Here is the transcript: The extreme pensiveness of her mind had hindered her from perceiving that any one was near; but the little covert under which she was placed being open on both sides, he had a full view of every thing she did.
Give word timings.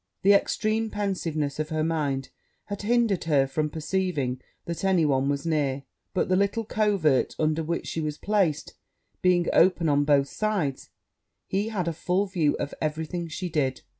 The 0.23 0.33
extreme 0.33 0.89
pensiveness 0.89 1.59
of 1.59 1.69
her 1.69 1.83
mind 1.83 2.29
had 2.65 2.81
hindered 2.81 3.25
her 3.25 3.45
from 3.45 3.69
perceiving 3.69 4.41
that 4.65 4.83
any 4.83 5.05
one 5.05 5.29
was 5.29 5.45
near; 5.45 5.83
but 6.15 6.27
the 6.27 6.35
little 6.35 6.65
covert 6.65 7.35
under 7.37 7.61
which 7.61 7.85
she 7.85 8.01
was 8.01 8.17
placed 8.17 8.73
being 9.21 9.45
open 9.53 9.87
on 9.89 10.03
both 10.03 10.27
sides, 10.27 10.89
he 11.45 11.67
had 11.67 11.87
a 11.87 11.93
full 11.93 12.25
view 12.25 12.55
of 12.57 12.73
every 12.81 13.05
thing 13.05 13.27
she 13.27 13.47
did. 13.47 13.81